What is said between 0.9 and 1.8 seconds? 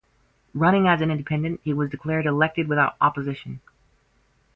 an independent, he